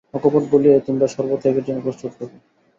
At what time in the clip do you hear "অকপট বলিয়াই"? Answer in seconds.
0.13-0.85